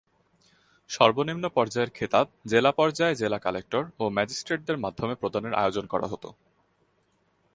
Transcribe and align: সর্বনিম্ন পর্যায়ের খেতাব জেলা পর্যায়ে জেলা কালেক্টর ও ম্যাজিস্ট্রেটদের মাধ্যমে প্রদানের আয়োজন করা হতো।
সর্বনিম্ন 0.89 1.45
পর্যায়ের 1.49 1.91
খেতাব 1.93 2.25
জেলা 2.45 2.71
পর্যায়ে 2.71 3.15
জেলা 3.15 3.39
কালেক্টর 3.39 3.83
ও 3.99 4.03
ম্যাজিস্ট্রেটদের 4.09 4.77
মাধ্যমে 4.77 5.13
প্রদানের 5.15 5.53
আয়োজন 5.53 5.85
করা 5.85 6.07
হতো। 6.07 6.29